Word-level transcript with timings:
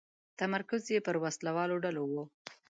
تمرکز 0.39 0.81
یې 0.93 0.99
پر 1.07 1.15
وسله 1.23 1.51
والو 1.57 1.75
ډلو 1.83 2.03
و. 2.11 2.15